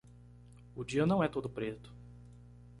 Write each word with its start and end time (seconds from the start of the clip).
O 0.75 0.83
dia 0.83 1.05
não 1.05 1.23
é 1.23 1.27
todo 1.27 1.47
preto 1.47 1.93